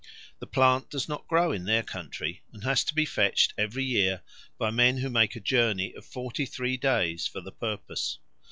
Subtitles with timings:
[0.39, 4.23] The plant does not grow in their country, and has to be fetched every year
[4.57, 8.17] by men who make a journey of forty three days for the purpose.